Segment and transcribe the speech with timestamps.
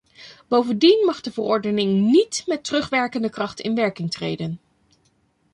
[0.47, 4.59] Bovendien mag de verordening niet met terugwerkende kracht in werking treden.